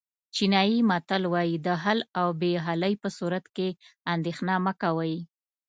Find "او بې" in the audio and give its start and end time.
2.19-2.51